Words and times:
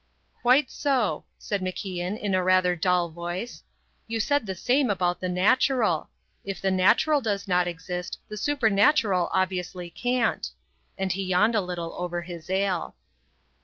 "Quite 0.41 0.71
so," 0.71 1.25
said 1.37 1.61
MacIan 1.61 2.17
in 2.19 2.33
a 2.33 2.41
rather 2.41 2.75
dull 2.75 3.09
voice; 3.11 3.61
"you 4.07 4.19
said 4.19 4.47
the 4.47 4.55
same 4.55 4.89
about 4.89 5.19
the 5.21 5.29
natural. 5.29 6.09
If 6.43 6.59
the 6.59 6.71
natural 6.71 7.21
does 7.21 7.47
not 7.47 7.67
exist 7.67 8.17
the 8.27 8.35
supernatural 8.35 9.29
obviously 9.31 9.91
can't." 9.91 10.49
And 10.97 11.11
he 11.11 11.21
yawned 11.21 11.53
a 11.53 11.61
little 11.61 11.93
over 11.99 12.23
his 12.23 12.49
ale. 12.49 12.95